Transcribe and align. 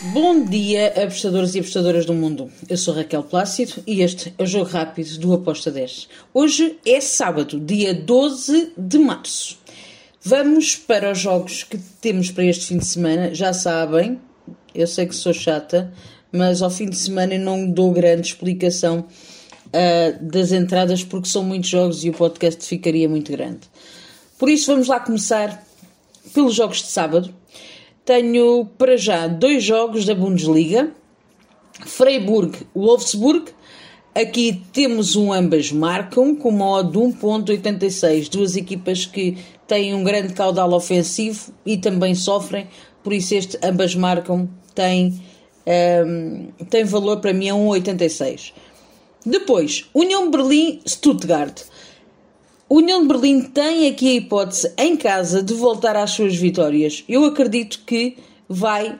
Bom 0.00 0.44
dia, 0.44 0.94
apostadores 1.02 1.56
e 1.56 1.58
apostadoras 1.58 2.06
do 2.06 2.14
mundo. 2.14 2.48
Eu 2.68 2.76
sou 2.76 2.94
Raquel 2.94 3.24
Plácido 3.24 3.82
e 3.84 4.00
este 4.00 4.32
é 4.38 4.44
o 4.44 4.46
Jogo 4.46 4.70
Rápido 4.70 5.18
do 5.18 5.34
Aposta 5.34 5.72
10. 5.72 6.08
Hoje 6.32 6.78
é 6.86 7.00
sábado, 7.00 7.58
dia 7.58 7.92
12 7.92 8.74
de 8.78 8.96
março. 8.96 9.58
Vamos 10.22 10.76
para 10.76 11.10
os 11.10 11.18
jogos 11.18 11.64
que 11.64 11.76
temos 12.00 12.30
para 12.30 12.44
este 12.44 12.66
fim 12.66 12.78
de 12.78 12.86
semana. 12.86 13.34
Já 13.34 13.52
sabem, 13.52 14.20
eu 14.72 14.86
sei 14.86 15.04
que 15.04 15.16
sou 15.16 15.32
chata, 15.32 15.92
mas 16.30 16.62
ao 16.62 16.70
fim 16.70 16.88
de 16.88 16.96
semana 16.96 17.34
eu 17.34 17.40
não 17.40 17.68
dou 17.68 17.90
grande 17.90 18.28
explicação 18.28 19.00
uh, 19.00 20.24
das 20.24 20.52
entradas 20.52 21.02
porque 21.02 21.28
são 21.28 21.42
muitos 21.42 21.70
jogos 21.70 22.04
e 22.04 22.10
o 22.10 22.12
podcast 22.12 22.64
ficaria 22.64 23.08
muito 23.08 23.32
grande. 23.32 23.62
Por 24.38 24.48
isso, 24.48 24.70
vamos 24.70 24.86
lá 24.86 25.00
começar 25.00 25.66
pelos 26.32 26.54
jogos 26.54 26.76
de 26.82 26.86
sábado. 26.86 27.34
Tenho 28.08 28.64
para 28.78 28.96
já 28.96 29.26
dois 29.26 29.62
jogos 29.62 30.06
da 30.06 30.14
Bundesliga: 30.14 30.90
Freiburg-Wolfsburg. 31.84 33.52
Aqui 34.14 34.62
temos 34.72 35.14
um 35.14 35.30
ambas 35.30 35.70
marcam 35.70 36.34
com 36.34 36.48
uma 36.48 36.70
odd 36.70 36.90
de 36.90 36.98
1.86. 36.98 38.30
Duas 38.30 38.56
equipas 38.56 39.04
que 39.04 39.36
têm 39.66 39.92
um 39.92 40.02
grande 40.02 40.32
caudal 40.32 40.72
ofensivo 40.72 41.52
e 41.66 41.76
também 41.76 42.14
sofrem, 42.14 42.66
por 43.04 43.12
isso 43.12 43.34
este 43.34 43.58
ambas 43.62 43.94
marcam 43.94 44.48
tem, 44.74 45.20
um, 46.06 46.46
tem 46.70 46.84
valor 46.84 47.18
para 47.18 47.34
mim 47.34 47.50
a 47.50 47.54
1.86. 47.54 48.54
Depois, 49.26 49.84
União 49.92 50.30
Berlim-Stuttgart. 50.30 51.60
União 52.70 53.00
de 53.00 53.08
Berlim 53.08 53.40
tem 53.42 53.88
aqui 53.88 54.10
a 54.10 54.14
hipótese 54.14 54.72
em 54.76 54.94
casa 54.94 55.42
de 55.42 55.54
voltar 55.54 55.96
às 55.96 56.10
suas 56.10 56.36
vitórias. 56.36 57.02
Eu 57.08 57.24
acredito 57.24 57.80
que 57.86 58.18
vai, 58.46 58.98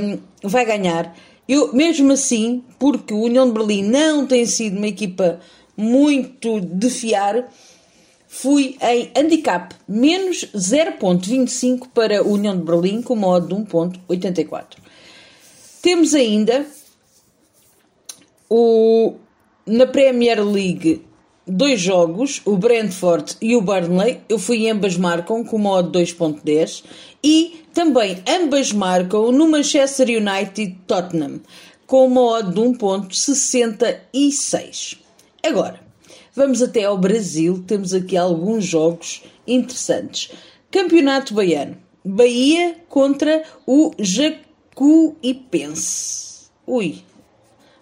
um, 0.00 0.18
vai 0.48 0.64
ganhar. 0.64 1.16
Eu, 1.48 1.72
mesmo 1.72 2.12
assim, 2.12 2.62
porque 2.78 3.12
o 3.12 3.22
União 3.22 3.48
de 3.48 3.52
Berlim 3.52 3.82
não 3.82 4.26
tem 4.26 4.46
sido 4.46 4.76
uma 4.76 4.86
equipa 4.86 5.40
muito 5.76 6.60
de 6.60 6.88
fiar, 6.88 7.52
fui 8.28 8.76
em 8.80 9.10
handicap 9.16 9.74
menos 9.88 10.44
0.25 10.54 11.88
para 11.92 12.20
a 12.20 12.22
União 12.22 12.56
de 12.56 12.62
Berlim 12.62 13.02
com 13.02 13.16
modo 13.16 13.48
de 13.48 13.54
1.84. 13.54 14.76
Temos 15.82 16.14
ainda 16.14 16.64
o, 18.48 19.14
na 19.66 19.86
Premier 19.86 20.44
League 20.44 21.07
dois 21.48 21.80
jogos, 21.80 22.40
o 22.44 22.56
Brentford 22.56 23.36
e 23.40 23.56
o 23.56 23.60
Burnley. 23.60 24.20
Eu 24.28 24.38
fui 24.38 24.68
ambas 24.68 24.96
marcam 24.96 25.42
com 25.42 25.58
modo 25.58 25.98
2.10 25.98 26.84
e 27.24 27.64
também 27.72 28.22
ambas 28.28 28.70
marcam 28.72 29.32
no 29.32 29.48
Manchester 29.48 30.06
United 30.08 30.78
Tottenham 30.86 31.40
com 31.86 32.08
modo 32.08 32.52
de 32.52 32.60
1.66. 32.60 34.98
Agora, 35.42 35.80
vamos 36.34 36.60
até 36.60 36.84
ao 36.84 36.98
Brasil, 36.98 37.64
temos 37.66 37.94
aqui 37.94 38.14
alguns 38.16 38.66
jogos 38.66 39.22
interessantes. 39.46 40.30
Campeonato 40.70 41.32
Baiano. 41.32 41.78
Bahia 42.04 42.76
contra 42.88 43.42
o 43.66 43.92
Jacuipense. 43.98 46.50
Ui, 46.66 47.02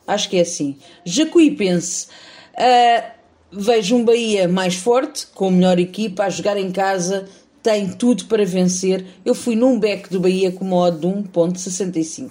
acho 0.06 0.30
que 0.30 0.36
é 0.36 0.42
assim. 0.42 0.78
Jacuipense. 1.04 2.06
Uh, 2.54 3.16
Vejo 3.50 3.96
um 3.96 4.04
Bahia 4.04 4.48
mais 4.48 4.74
forte, 4.74 5.26
com 5.28 5.50
melhor 5.50 5.78
equipa, 5.78 6.24
a 6.24 6.30
jogar 6.30 6.56
em 6.56 6.70
casa, 6.70 7.28
tem 7.62 7.88
tudo 7.88 8.26
para 8.26 8.44
vencer. 8.44 9.04
Eu 9.24 9.34
fui 9.34 9.54
num 9.54 9.78
back 9.78 10.10
do 10.10 10.20
Bahia 10.20 10.50
com 10.50 10.64
modo 10.64 10.98
de 10.98 11.06
1.65. 11.06 12.30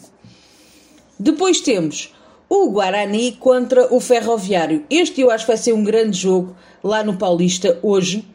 Depois 1.17 1.61
temos 1.61 2.13
o 2.49 2.69
Guarani 2.69 3.31
contra 3.33 3.93
o 3.93 3.99
Ferroviário. 3.99 4.83
Este 4.89 5.21
eu 5.21 5.31
acho 5.31 5.45
que 5.45 5.51
vai 5.51 5.57
ser 5.57 5.73
um 5.73 5.83
grande 5.83 6.17
jogo 6.17 6.55
lá 6.83 7.03
no 7.03 7.17
Paulista 7.17 7.79
hoje. 7.81 8.25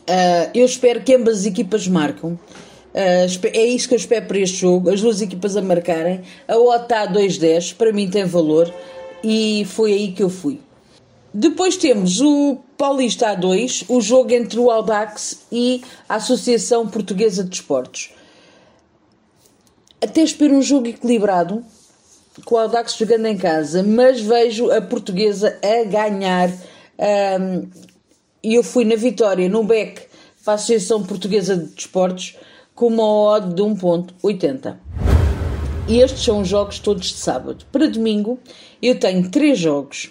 Uh, 0.00 0.50
eu 0.54 0.64
espero 0.64 1.02
que 1.02 1.14
ambas 1.14 1.40
as 1.40 1.46
equipas 1.46 1.86
marcam. 1.86 2.32
Uh, 2.32 3.46
é 3.54 3.64
isso 3.64 3.88
que 3.88 3.94
eu 3.94 3.98
espero 3.98 4.26
para 4.26 4.38
este 4.38 4.58
jogo. 4.58 4.90
As 4.90 5.00
duas 5.00 5.20
equipas 5.20 5.56
a 5.56 5.62
marcarem. 5.62 6.22
A 6.48 6.56
OTA 6.56 7.06
2-10 7.12 7.74
para 7.76 7.92
mim 7.92 8.10
tem 8.10 8.24
valor 8.24 8.72
e 9.22 9.64
foi 9.68 9.92
aí 9.92 10.12
que 10.12 10.22
eu 10.22 10.28
fui. 10.28 10.60
Depois 11.32 11.76
temos 11.76 12.20
o 12.20 12.58
Paulista 12.76 13.36
A2, 13.36 13.84
o 13.88 14.00
jogo 14.00 14.32
entre 14.32 14.58
o 14.58 14.68
Audax 14.68 15.42
e 15.52 15.82
a 16.08 16.16
Associação 16.16 16.88
Portuguesa 16.88 17.44
de 17.44 17.50
Desportos. 17.50 18.10
Até 20.02 20.22
espero 20.22 20.54
um 20.54 20.62
jogo 20.62 20.88
equilibrado, 20.88 21.64
com 22.44 22.56
o 22.56 22.58
Audax 22.58 22.96
jogando 22.96 23.26
em 23.26 23.36
casa, 23.36 23.82
mas 23.82 24.20
vejo 24.20 24.72
a 24.72 24.80
portuguesa 24.80 25.56
a 25.62 25.84
ganhar. 25.84 26.50
Um, 26.50 27.68
e 28.42 28.54
eu 28.54 28.64
fui 28.64 28.84
na 28.84 28.96
vitória, 28.96 29.48
no 29.48 29.62
back, 29.62 30.02
para 30.44 30.54
a 30.54 30.56
Associação 30.56 31.04
Portuguesa 31.04 31.56
de 31.56 31.66
Desportos, 31.66 32.36
com 32.74 32.86
uma 32.86 33.04
odd 33.04 33.54
de 33.54 33.62
1.80. 33.62 34.76
E 35.86 36.00
estes 36.00 36.24
são 36.24 36.40
os 36.40 36.48
jogos 36.48 36.78
todos 36.78 37.08
de 37.08 37.14
sábado. 37.14 37.66
Para 37.70 37.86
domingo, 37.86 38.38
eu 38.80 38.98
tenho 38.98 39.28
três 39.28 39.58
jogos. 39.58 40.10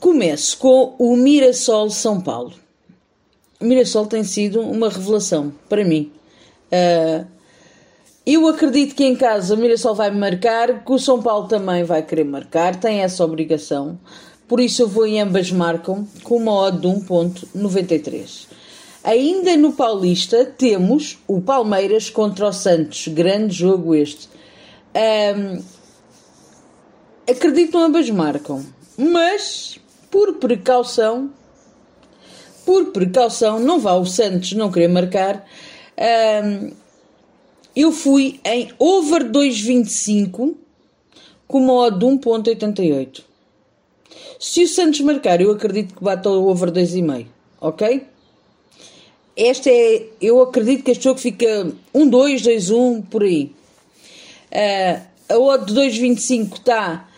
Começo 0.00 0.56
com 0.56 0.94
o 0.98 1.14
Mirassol 1.14 1.90
São 1.90 2.22
Paulo. 2.22 2.54
O 3.60 3.66
Mirassol 3.66 4.06
tem 4.06 4.24
sido 4.24 4.62
uma 4.62 4.88
revelação 4.88 5.52
para 5.68 5.84
mim. 5.84 6.10
Uh, 6.72 7.26
eu 8.24 8.48
acredito 8.48 8.94
que 8.94 9.04
em 9.04 9.14
casa 9.14 9.54
o 9.54 9.58
Mirassol 9.58 9.94
vai 9.94 10.10
marcar, 10.10 10.86
que 10.86 10.90
o 10.90 10.98
São 10.98 11.20
Paulo 11.20 11.48
também 11.48 11.84
vai 11.84 12.02
querer 12.02 12.24
marcar, 12.24 12.76
tem 12.76 13.02
essa 13.02 13.22
obrigação. 13.22 13.98
Por 14.48 14.58
isso 14.58 14.80
eu 14.80 14.88
vou 14.88 15.06
em 15.06 15.20
ambas 15.20 15.52
marcam 15.52 16.08
com 16.24 16.36
uma 16.36 16.54
odd 16.54 16.80
de 16.80 16.88
1.93. 16.88 18.46
Ainda 19.04 19.54
no 19.58 19.74
Paulista 19.74 20.46
temos 20.46 21.18
o 21.28 21.42
Palmeiras 21.42 22.08
contra 22.08 22.48
o 22.48 22.52
Santos. 22.54 23.06
Grande 23.08 23.54
jogo 23.54 23.94
este. 23.94 24.30
Um, 24.96 25.62
acredito 27.30 27.72
que 27.72 27.76
ambas 27.76 28.08
marcam. 28.08 28.64
Mas 28.96 29.78
por 30.10 30.34
precaução, 30.34 31.30
por 32.66 32.86
precaução, 32.86 33.58
não 33.58 33.78
vá 33.78 33.94
o 33.94 34.04
Santos 34.04 34.52
não 34.52 34.70
querer 34.70 34.88
marcar, 34.88 35.46
um, 36.44 36.72
eu 37.74 37.92
fui 37.92 38.40
em 38.44 38.70
over 38.78 39.24
2,25 39.24 40.54
com 41.46 41.58
uma 41.58 41.72
odd 41.74 41.98
de 41.98 42.06
1,88. 42.06 43.22
Se 44.38 44.64
o 44.64 44.68
Santos 44.68 45.00
marcar, 45.00 45.40
eu 45.40 45.50
acredito 45.50 45.94
que 45.94 46.02
bata 46.02 46.30
o 46.30 46.48
over 46.48 46.70
2,5, 46.70 47.26
ok? 47.60 48.06
Esta 49.36 49.70
é, 49.70 50.06
eu 50.20 50.40
acredito 50.42 50.84
que 50.84 50.90
este 50.90 51.04
jogo 51.04 51.18
fica 51.18 51.72
1-2, 51.94 52.42
2-1, 52.42 53.04
por 53.08 53.22
aí. 53.22 53.52
Uh, 54.52 55.10
a 55.28 55.38
odd 55.38 55.72
de 55.72 55.80
2,25 55.80 56.54
está 56.58 57.09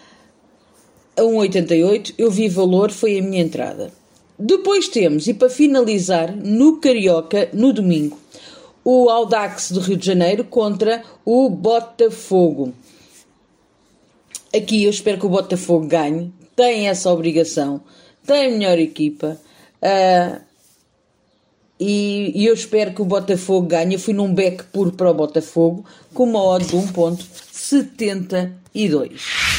a 1.17 1.23
1,88, 1.23 2.15
eu 2.17 2.31
vi 2.31 2.49
valor, 2.49 2.91
foi 2.91 3.19
a 3.19 3.23
minha 3.23 3.43
entrada. 3.43 3.93
Depois 4.39 4.89
temos, 4.89 5.29
e 5.29 5.35
para 5.35 5.51
finalizar, 5.51 6.35
no 6.35 6.79
Carioca, 6.79 7.51
no 7.53 7.73
domingo, 7.73 8.19
o 8.85 9.09
Audax 9.09 9.71
do 9.71 9.81
Rio 9.81 9.97
de 9.97 10.07
Janeiro 10.07 10.45
contra 10.45 11.03
o 11.25 11.49
Botafogo. 11.49 12.75
Aqui 14.55 14.85
eu 14.85 14.91
espero 14.91 15.19
que 15.19 15.27
o 15.27 15.31
Botafogo 15.31 15.87
ganhe, 15.87 16.33
tem 16.57 16.89
essa 16.89 17.11
obrigação, 17.11 17.81
tem 18.27 18.47
a 18.47 18.51
melhor 18.51 18.79
equipa. 18.79 19.41
Uh, 19.83 20.41
e, 21.79 22.33
e, 22.35 22.47
eu 22.47 22.55
espero 22.55 22.95
que 22.95 23.03
o 23.03 23.05
Botafogo 23.05 23.67
ganhe. 23.67 23.95
Eu 23.95 23.99
fui 23.99 24.15
num 24.15 24.33
back 24.33 24.65
puro 24.65 24.93
para 24.93 25.11
o 25.11 25.15
Botafogo 25.15 25.85
com 26.15 26.25
uma 26.25 26.41
odd 26.41 26.65
de 26.65 26.77
1.72. 26.77 29.52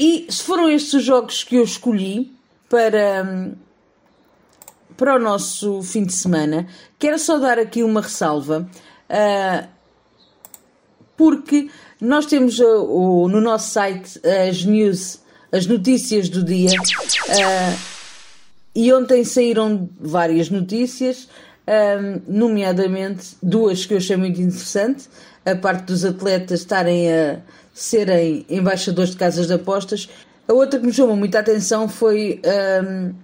E 0.00 0.26
se 0.30 0.42
foram 0.42 0.70
estes 0.70 0.94
os 0.94 1.04
jogos 1.04 1.44
que 1.44 1.56
eu 1.56 1.62
escolhi 1.62 2.32
para, 2.70 3.52
para 4.96 5.16
o 5.16 5.18
nosso 5.18 5.82
fim 5.82 6.04
de 6.04 6.14
semana, 6.14 6.66
quero 6.98 7.18
só 7.18 7.38
dar 7.38 7.58
aqui 7.58 7.82
uma 7.82 8.00
ressalva, 8.00 8.66
uh, 9.10 9.68
porque 11.18 11.68
nós 12.00 12.24
temos 12.24 12.58
uh, 12.60 12.82
o, 12.82 13.28
no 13.28 13.42
nosso 13.42 13.72
site 13.72 14.18
as 14.48 14.64
news, 14.64 15.20
as 15.52 15.66
notícias 15.66 16.30
do 16.30 16.42
dia, 16.42 16.80
uh, 16.80 17.78
e 18.74 18.90
ontem 18.94 19.22
saíram 19.22 19.86
várias 20.00 20.48
notícias, 20.48 21.28
nomeadamente 22.26 23.36
duas 23.42 23.84
que 23.84 23.94
eu 23.94 23.98
achei 23.98 24.16
muito 24.16 24.40
interessante, 24.40 25.08
a 25.50 25.56
parte 25.56 25.84
dos 25.84 26.04
atletas 26.04 26.60
estarem 26.60 27.12
a 27.12 27.38
serem 27.72 28.44
embaixadores 28.48 29.10
de 29.10 29.16
casas 29.16 29.46
de 29.46 29.54
apostas. 29.54 30.08
A 30.48 30.52
outra 30.52 30.78
que 30.78 30.86
me 30.86 30.92
chamou 30.92 31.16
muita 31.16 31.38
atenção 31.38 31.88
foi 31.88 32.40
um, 32.84 33.14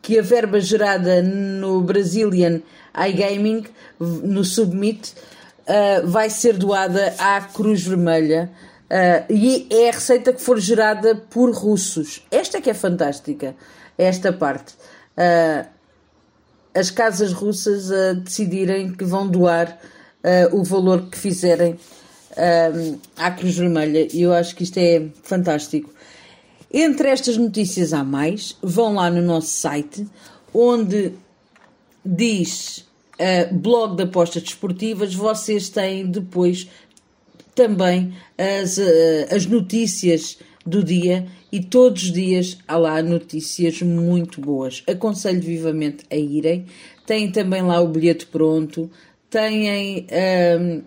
que 0.00 0.18
a 0.18 0.22
verba 0.22 0.60
gerada 0.60 1.22
no 1.22 1.80
Brazilian 1.82 2.60
iGaming, 3.08 3.64
no 3.98 4.44
Submit, 4.44 5.14
uh, 5.60 6.06
vai 6.06 6.30
ser 6.30 6.56
doada 6.56 7.14
à 7.18 7.40
Cruz 7.40 7.82
Vermelha. 7.82 8.50
Uh, 8.90 9.32
e 9.32 9.68
é 9.70 9.88
a 9.88 9.92
receita 9.92 10.32
que 10.32 10.42
for 10.42 10.58
gerada 10.58 11.14
por 11.14 11.52
russos. 11.52 12.26
Esta 12.30 12.58
é 12.58 12.60
que 12.60 12.70
é 12.70 12.74
fantástica, 12.74 13.54
esta 13.96 14.32
parte. 14.32 14.74
Uh, 15.16 15.68
as 16.74 16.90
casas 16.90 17.32
russas 17.32 17.90
a 17.90 18.12
decidirem 18.14 18.92
que 18.92 19.04
vão 19.04 19.26
doar 19.28 19.78
uh, 20.24 20.56
o 20.56 20.64
valor 20.64 21.08
que 21.10 21.18
fizerem 21.18 21.76
à 23.16 23.30
Cruz 23.32 23.56
Vermelha. 23.56 24.08
E 24.14 24.22
eu 24.22 24.32
acho 24.32 24.54
que 24.54 24.62
isto 24.62 24.78
é 24.78 25.04
fantástico. 25.22 25.92
Entre 26.72 27.08
estas 27.08 27.36
notícias 27.36 27.92
há 27.92 28.04
mais, 28.04 28.56
vão 28.62 28.94
lá 28.94 29.10
no 29.10 29.20
nosso 29.20 29.50
site, 29.50 30.06
onde 30.54 31.12
diz 32.04 32.86
uh, 33.18 33.52
blog 33.52 33.96
de 33.96 34.04
apostas 34.04 34.42
desportivas, 34.42 35.12
vocês 35.12 35.68
têm 35.68 36.06
depois 36.06 36.68
também 37.56 38.14
as, 38.38 38.78
uh, 38.78 39.34
as 39.34 39.46
notícias 39.46 40.38
do 40.64 40.84
dia 40.84 41.26
e 41.50 41.60
todos 41.60 42.04
os 42.04 42.12
dias 42.12 42.58
há 42.68 42.76
lá 42.76 43.02
notícias 43.02 43.82
muito 43.82 44.40
boas. 44.40 44.84
Aconselho 44.86 45.40
vivamente 45.40 46.04
a 46.10 46.16
irem. 46.16 46.66
Têm 47.04 47.32
também 47.32 47.62
lá 47.62 47.80
o 47.80 47.88
bilhete 47.88 48.26
pronto, 48.26 48.88
têm 49.30 50.06
uh, 50.10 50.82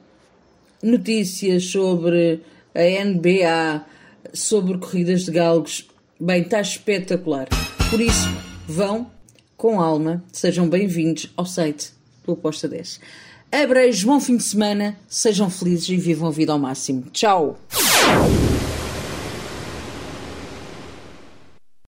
notícias 0.84 1.66
sobre 1.66 2.42
a 2.76 3.04
NBA, 3.04 3.86
sobre 4.34 4.78
corridas 4.78 5.24
de 5.24 5.32
galgos. 5.32 5.88
Bem, 6.20 6.42
está 6.42 6.62
espetacular. 6.62 7.48
Por 7.90 8.02
isso, 8.02 8.30
vão 8.68 9.10
com 9.56 9.80
alma, 9.80 10.24
sejam 10.32 10.68
bem-vindos 10.68 11.32
ao 11.38 11.46
site 11.46 11.92
do 12.26 12.34
Aposta 12.34 12.68
10. 12.68 13.00
Abreijos, 13.52 14.04
bom 14.04 14.20
fim 14.20 14.36
de 14.36 14.44
semana, 14.44 14.98
sejam 15.08 15.50
felizes 15.50 15.88
e 15.90 15.96
vivam 15.96 16.28
a 16.28 16.32
vida 16.32 16.52
ao 16.52 16.60
máximo. 16.60 17.04
Tchau! 17.12 17.58